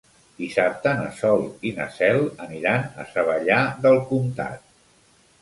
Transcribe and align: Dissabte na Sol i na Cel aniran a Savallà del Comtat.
Dissabte 0.37 0.93
na 1.01 1.11
Sol 1.17 1.43
i 1.71 1.73
na 1.79 1.87
Cel 1.99 2.17
aniran 2.47 2.89
a 3.05 3.07
Savallà 3.13 3.61
del 3.85 4.01
Comtat. 4.09 4.67